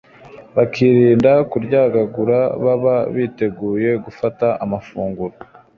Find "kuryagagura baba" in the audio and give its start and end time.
1.51-2.95